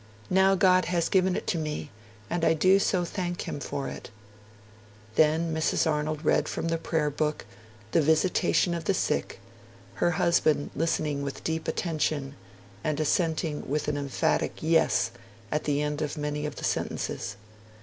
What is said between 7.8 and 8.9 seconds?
the 'Visitation of